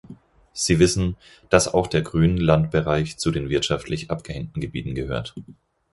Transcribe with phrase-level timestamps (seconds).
[0.51, 1.15] Sie wissen,
[1.51, 5.35] dass auch der Grünlandbereich zu den wirtschaftlich abgehängten Gebieten gehört.